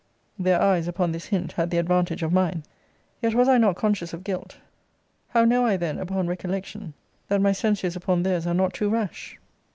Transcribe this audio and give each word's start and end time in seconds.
Their 0.39 0.59
eyes, 0.59 0.87
upon 0.87 1.11
this 1.11 1.27
hint, 1.27 1.51
had 1.51 1.69
the 1.69 1.77
advantage 1.77 2.23
of 2.23 2.33
mine. 2.33 2.63
Yet 3.21 3.35
was 3.35 3.47
I 3.47 3.59
not 3.59 3.75
conscious 3.75 4.13
of 4.13 4.23
guilt. 4.23 4.57
How 5.27 5.45
know 5.45 5.63
I 5.63 5.77
then, 5.77 5.99
upon 5.99 6.25
recollection, 6.25 6.95
that 7.27 7.39
my 7.39 7.51
censures 7.51 7.95
upon 7.95 8.23
theirs 8.23 8.47
are 8.47 8.55
not 8.55 8.73
too 8.73 8.89
rash? 8.89 9.37